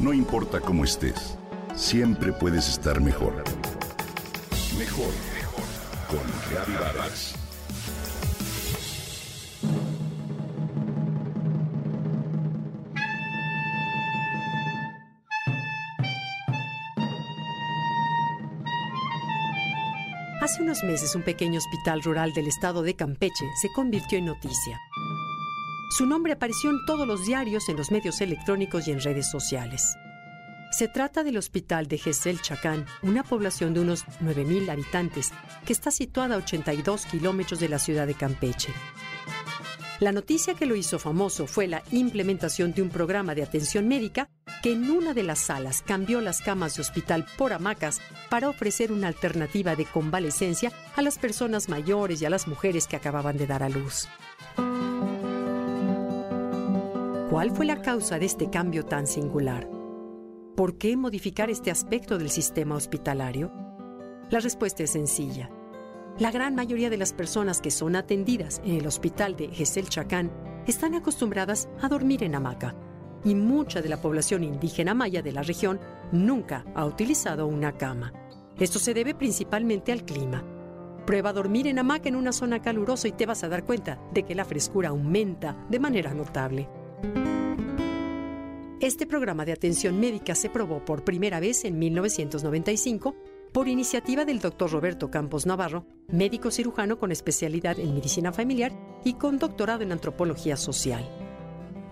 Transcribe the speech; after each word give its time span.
No 0.00 0.14
importa 0.14 0.60
cómo 0.60 0.84
estés, 0.84 1.36
siempre 1.76 2.32
puedes 2.32 2.70
estar 2.70 3.02
mejor. 3.02 3.44
Mejor, 4.78 5.12
mejor. 5.34 5.64
Con 6.08 6.20
Reavivadas. 6.50 7.34
Hace 20.40 20.62
unos 20.62 20.82
meses 20.82 21.14
un 21.14 21.22
pequeño 21.22 21.58
hospital 21.58 22.02
rural 22.02 22.32
del 22.32 22.46
estado 22.46 22.82
de 22.82 22.96
Campeche 22.96 23.44
se 23.60 23.70
convirtió 23.74 24.16
en 24.16 24.24
noticia. 24.24 24.80
Su 25.90 26.06
nombre 26.06 26.32
apareció 26.32 26.70
en 26.70 26.84
todos 26.86 27.06
los 27.06 27.26
diarios, 27.26 27.68
en 27.68 27.76
los 27.76 27.90
medios 27.90 28.20
electrónicos 28.20 28.86
y 28.86 28.92
en 28.92 29.00
redes 29.00 29.28
sociales. 29.28 29.96
Se 30.70 30.86
trata 30.86 31.24
del 31.24 31.36
Hospital 31.36 31.88
de 31.88 31.98
Gesel 31.98 32.40
Chacán, 32.40 32.86
una 33.02 33.24
población 33.24 33.74
de 33.74 33.80
unos 33.80 34.06
9.000 34.22 34.70
habitantes 34.70 35.32
que 35.66 35.72
está 35.72 35.90
situada 35.90 36.36
a 36.36 36.38
82 36.38 37.06
kilómetros 37.06 37.58
de 37.58 37.68
la 37.68 37.80
ciudad 37.80 38.06
de 38.06 38.14
Campeche. 38.14 38.72
La 39.98 40.12
noticia 40.12 40.54
que 40.54 40.64
lo 40.64 40.76
hizo 40.76 41.00
famoso 41.00 41.48
fue 41.48 41.66
la 41.66 41.82
implementación 41.90 42.72
de 42.72 42.82
un 42.82 42.88
programa 42.88 43.34
de 43.34 43.42
atención 43.42 43.88
médica 43.88 44.30
que 44.62 44.72
en 44.72 44.88
una 44.90 45.12
de 45.12 45.24
las 45.24 45.40
salas 45.40 45.82
cambió 45.82 46.20
las 46.20 46.40
camas 46.40 46.76
de 46.76 46.82
hospital 46.82 47.26
por 47.36 47.52
hamacas 47.52 48.00
para 48.30 48.48
ofrecer 48.48 48.92
una 48.92 49.08
alternativa 49.08 49.74
de 49.74 49.86
convalecencia 49.86 50.72
a 50.94 51.02
las 51.02 51.18
personas 51.18 51.68
mayores 51.68 52.22
y 52.22 52.26
a 52.26 52.30
las 52.30 52.46
mujeres 52.46 52.86
que 52.86 52.96
acababan 52.96 53.36
de 53.36 53.48
dar 53.48 53.64
a 53.64 53.68
luz. 53.68 54.08
¿Cuál 57.30 57.52
fue 57.52 57.64
la 57.64 57.80
causa 57.80 58.18
de 58.18 58.26
este 58.26 58.50
cambio 58.50 58.84
tan 58.84 59.06
singular? 59.06 59.70
¿Por 60.56 60.78
qué 60.78 60.96
modificar 60.96 61.48
este 61.48 61.70
aspecto 61.70 62.18
del 62.18 62.28
sistema 62.28 62.74
hospitalario? 62.74 63.52
La 64.30 64.40
respuesta 64.40 64.82
es 64.82 64.90
sencilla. 64.90 65.48
La 66.18 66.32
gran 66.32 66.56
mayoría 66.56 66.90
de 66.90 66.96
las 66.96 67.12
personas 67.12 67.60
que 67.60 67.70
son 67.70 67.94
atendidas 67.94 68.60
en 68.64 68.74
el 68.74 68.86
hospital 68.88 69.36
de 69.36 69.46
Gesel 69.46 69.88
Chacán 69.88 70.32
están 70.66 70.96
acostumbradas 70.96 71.68
a 71.80 71.88
dormir 71.88 72.24
en 72.24 72.34
hamaca 72.34 72.74
y 73.22 73.36
mucha 73.36 73.80
de 73.80 73.90
la 73.90 74.02
población 74.02 74.42
indígena 74.42 74.92
maya 74.92 75.22
de 75.22 75.30
la 75.30 75.44
región 75.44 75.78
nunca 76.10 76.64
ha 76.74 76.84
utilizado 76.84 77.46
una 77.46 77.78
cama. 77.78 78.12
Esto 78.58 78.80
se 78.80 78.92
debe 78.92 79.14
principalmente 79.14 79.92
al 79.92 80.04
clima. 80.04 80.42
Prueba 81.06 81.32
dormir 81.32 81.68
en 81.68 81.78
hamaca 81.78 82.08
en 82.08 82.16
una 82.16 82.32
zona 82.32 82.60
calurosa 82.60 83.06
y 83.06 83.12
te 83.12 83.26
vas 83.26 83.44
a 83.44 83.48
dar 83.48 83.64
cuenta 83.64 84.00
de 84.12 84.24
que 84.24 84.34
la 84.34 84.44
frescura 84.44 84.88
aumenta 84.88 85.64
de 85.70 85.78
manera 85.78 86.12
notable. 86.12 86.68
Este 88.80 89.06
programa 89.06 89.44
de 89.44 89.52
atención 89.52 90.00
médica 90.00 90.34
se 90.34 90.48
probó 90.48 90.84
por 90.84 91.04
primera 91.04 91.38
vez 91.38 91.64
en 91.64 91.78
1995 91.78 93.14
por 93.52 93.68
iniciativa 93.68 94.24
del 94.24 94.40
doctor 94.40 94.70
Roberto 94.70 95.10
Campos 95.10 95.44
Navarro, 95.44 95.84
médico 96.08 96.50
cirujano 96.50 96.98
con 96.98 97.12
especialidad 97.12 97.78
en 97.78 97.94
medicina 97.94 98.32
familiar 98.32 98.72
y 99.04 99.14
con 99.14 99.38
doctorado 99.38 99.82
en 99.82 99.92
antropología 99.92 100.56
social. 100.56 101.08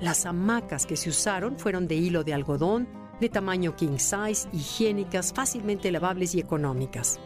Las 0.00 0.24
hamacas 0.26 0.86
que 0.86 0.96
se 0.96 1.10
usaron 1.10 1.58
fueron 1.58 1.88
de 1.88 1.96
hilo 1.96 2.24
de 2.24 2.32
algodón, 2.32 2.88
de 3.20 3.28
tamaño 3.28 3.74
king 3.76 3.98
size, 3.98 4.48
higiénicas, 4.52 5.32
fácilmente 5.32 5.90
lavables 5.90 6.34
y 6.34 6.40
económicas. 6.40 7.18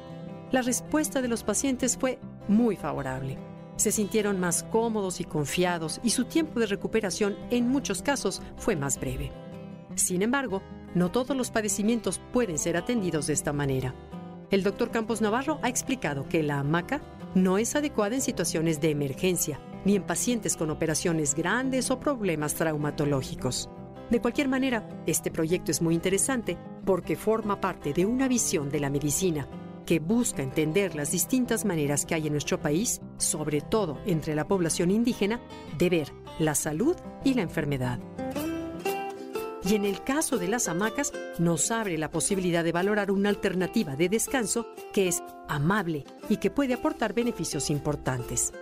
La 0.51 0.63
respuesta 0.63 1.23
de 1.23 1.29
los 1.29 1.45
pacientes 1.45 1.97
fue 1.97 2.19
muy 2.49 2.77
favorable. 2.77 3.52
Se 3.83 3.91
sintieron 3.91 4.39
más 4.39 4.63
cómodos 4.63 5.21
y 5.21 5.25
confiados 5.25 5.99
y 6.05 6.11
su 6.11 6.27
tiempo 6.27 6.61
de 6.61 6.67
recuperación 6.67 7.37
en 7.51 7.67
muchos 7.67 8.01
casos 8.01 8.41
fue 8.57 8.77
más 8.77 8.97
breve. 9.01 9.33
Sin 9.97 10.23
embargo, 10.23 10.63
no 10.95 11.11
todos 11.11 11.37
los 11.37 11.51
padecimientos 11.51 12.21
pueden 12.33 12.61
ser 12.61 12.77
atendidos 12.77 13.27
de 13.27 13.33
esta 13.33 13.53
manera. 13.53 13.93
El 14.53 14.63
doctor 14.63 14.93
Campos 14.93 15.21
Navarro 15.21 15.59
ha 15.63 15.69
explicado 15.69 16.29
que 16.29 16.45
la 16.45 16.61
hamaca 16.61 17.01
no 17.35 17.59
es 17.59 17.75
adecuada 17.75 18.15
en 18.15 18.21
situaciones 18.21 18.81
de 18.81 18.91
emergencia, 18.91 19.59
ni 19.85 19.97
en 19.97 20.05
pacientes 20.05 20.57
con 20.57 20.71
operaciones 20.71 21.35
grandes 21.35 21.91
o 21.91 21.99
problemas 21.99 22.55
traumatológicos. 22.55 23.69
De 24.11 24.21
cualquier 24.21 24.47
manera, 24.47 24.89
este 25.07 25.33
proyecto 25.33 25.73
es 25.73 25.83
muy 25.83 25.97
interesante 25.97 26.57
porque 26.87 27.17
forma 27.17 27.61
parte 27.61 27.93
de 27.93 28.07
una 28.07 28.29
visión 28.29 28.71
de 28.71 28.79
la 28.79 28.91
medicina 28.91 29.49
que 29.85 29.99
busca 29.99 30.43
entender 30.43 30.95
las 30.95 31.13
distintas 31.13 31.65
maneras 31.65 32.07
que 32.07 32.15
hay 32.15 32.27
en 32.27 32.33
nuestro 32.33 32.61
país, 32.61 33.01
sobre 33.19 33.61
todo 33.61 33.99
entre 34.07 34.35
la 34.35 34.47
población 34.47 34.91
indígena, 34.91 35.41
de 35.79 35.91
ver 35.91 36.13
la 36.39 36.55
salud 36.55 36.97
y 37.25 37.35
la 37.35 37.43
enfermedad. 37.43 37.99
Y 39.65 39.77
en 39.77 39.85
el 39.85 40.03
caso 40.03 40.39
de 40.39 40.49
las 40.49 40.69
hamacas, 40.69 41.13
nos 41.39 41.71
abre 41.71 41.97
la 41.97 42.11
posibilidad 42.11 42.65
de 42.65 42.73
valorar 42.73 43.11
una 43.11 43.29
alternativa 43.29 43.95
de 43.95 44.09
descanso 44.09 44.67
que 44.93 45.07
es 45.07 45.23
amable 45.49 46.05
y 46.29 46.39
que 46.39 46.51
puede 46.51 46.75
aportar 46.75 47.15
beneficios 47.15 47.71
importantes. 47.71 48.53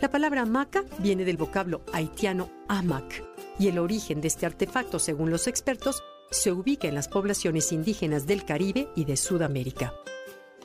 La 0.00 0.10
palabra 0.10 0.42
hamaca 0.42 0.84
viene 0.98 1.24
del 1.24 1.38
vocablo 1.38 1.82
haitiano 1.92 2.50
hamac 2.68 3.24
y 3.58 3.68
el 3.68 3.78
origen 3.78 4.20
de 4.20 4.28
este 4.28 4.44
artefacto, 4.44 4.98
según 4.98 5.30
los 5.30 5.46
expertos, 5.46 6.02
se 6.30 6.52
ubica 6.52 6.86
en 6.86 6.94
las 6.94 7.08
poblaciones 7.08 7.72
indígenas 7.72 8.26
del 8.26 8.44
Caribe 8.44 8.88
y 8.94 9.06
de 9.06 9.16
Sudamérica. 9.16 9.94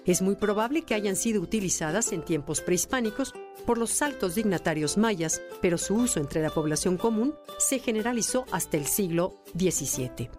Es 0.05 0.23
muy 0.23 0.35
probable 0.35 0.81
que 0.81 0.95
hayan 0.95 1.15
sido 1.15 1.41
utilizadas 1.41 2.11
en 2.11 2.25
tiempos 2.25 2.61
prehispánicos 2.61 3.33
por 3.67 3.77
los 3.77 4.01
altos 4.01 4.33
dignatarios 4.33 4.97
mayas, 4.97 5.41
pero 5.61 5.77
su 5.77 5.95
uso 5.95 6.19
entre 6.19 6.41
la 6.41 6.49
población 6.49 6.97
común 6.97 7.35
se 7.59 7.77
generalizó 7.77 8.45
hasta 8.51 8.77
el 8.77 8.87
siglo 8.87 9.43
XVII. 9.55 10.29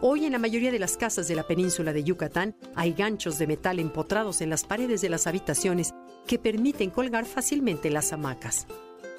Hoy 0.00 0.26
en 0.26 0.32
la 0.32 0.38
mayoría 0.38 0.70
de 0.70 0.78
las 0.78 0.96
casas 0.96 1.26
de 1.26 1.34
la 1.34 1.46
península 1.46 1.92
de 1.92 2.04
Yucatán 2.04 2.54
hay 2.76 2.92
ganchos 2.92 3.38
de 3.38 3.48
metal 3.48 3.80
empotrados 3.80 4.40
en 4.40 4.50
las 4.50 4.64
paredes 4.64 5.00
de 5.00 5.08
las 5.08 5.26
habitaciones 5.26 5.92
que 6.26 6.38
permiten 6.38 6.90
colgar 6.90 7.26
fácilmente 7.26 7.90
las 7.90 8.12
hamacas. 8.12 8.66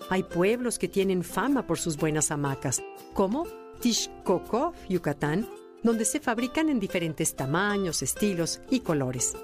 Hay 0.09 0.23
pueblos 0.23 0.79
que 0.79 0.87
tienen 0.87 1.23
fama 1.23 1.67
por 1.67 1.79
sus 1.79 1.97
buenas 1.97 2.31
hamacas, 2.31 2.81
como 3.13 3.45
Tishkokov, 3.81 4.73
Yucatán, 4.87 5.49
donde 5.83 6.05
se 6.05 6.19
fabrican 6.19 6.69
en 6.69 6.79
diferentes 6.79 7.35
tamaños, 7.35 8.01
estilos 8.01 8.61
y 8.69 8.79
colores. 8.79 9.35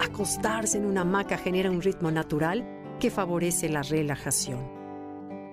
Acostarse 0.00 0.78
en 0.78 0.86
una 0.86 1.02
hamaca 1.02 1.36
genera 1.36 1.70
un 1.70 1.82
ritmo 1.82 2.10
natural 2.10 2.64
que 2.98 3.10
favorece 3.10 3.68
la 3.68 3.82
relajación. 3.82 4.76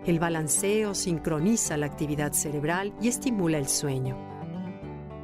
El 0.06 0.20
balanceo 0.20 0.96
sincroniza 0.96 1.76
la 1.76 1.86
actividad 1.86 2.32
cerebral 2.32 2.94
y 3.02 3.10
estimula 3.10 3.58
el 3.58 3.68
sueño. 3.68 4.18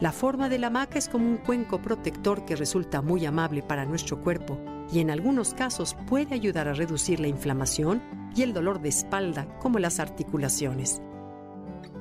La 0.01 0.11
forma 0.11 0.49
de 0.49 0.59
la 0.59 0.67
hamaca 0.67 0.99
es 0.99 1.07
como 1.07 1.25
un 1.25 1.37
cuenco 1.37 1.81
protector 1.81 2.43
que 2.43 2.57
resulta 2.57 3.01
muy 3.01 3.25
amable 3.25 3.63
para 3.63 3.85
nuestro 3.85 4.21
cuerpo 4.21 4.57
y 4.91 4.99
en 4.99 5.09
algunos 5.09 5.53
casos 5.53 5.95
puede 6.07 6.35
ayudar 6.35 6.67
a 6.67 6.73
reducir 6.73 7.21
la 7.21 7.27
inflamación 7.27 8.01
y 8.35 8.41
el 8.43 8.53
dolor 8.53 8.81
de 8.81 8.89
espalda 8.89 9.47
como 9.59 9.79
las 9.79 10.01
articulaciones. 10.01 11.01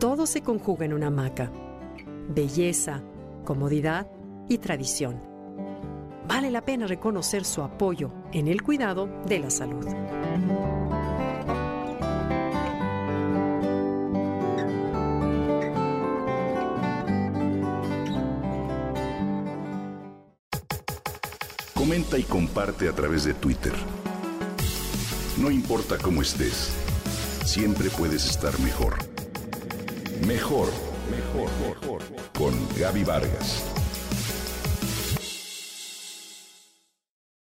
Todo 0.00 0.26
se 0.26 0.42
conjuga 0.42 0.86
en 0.86 0.92
una 0.92 1.06
hamaca. 1.06 1.52
Belleza, 2.28 3.02
comodidad 3.44 4.08
y 4.48 4.58
tradición 4.58 5.28
vale 6.28 6.50
la 6.50 6.64
pena 6.64 6.86
reconocer 6.86 7.44
su 7.44 7.62
apoyo 7.62 8.12
en 8.32 8.48
el 8.48 8.62
cuidado 8.62 9.08
de 9.26 9.38
la 9.40 9.50
salud. 9.50 9.86
Comenta 21.74 22.18
y 22.18 22.22
comparte 22.24 22.88
a 22.88 22.92
través 22.92 23.24
de 23.24 23.32
Twitter. 23.32 23.72
No 25.38 25.50
importa 25.50 25.96
cómo 25.96 26.20
estés, 26.20 26.76
siempre 27.44 27.88
puedes 27.88 28.28
estar 28.28 28.58
mejor. 28.60 28.98
Mejor, 30.26 30.68
mejor, 31.10 31.48
mejor. 31.66 32.02
Con 32.36 32.54
Gaby 32.78 33.04
Vargas. 33.04 33.77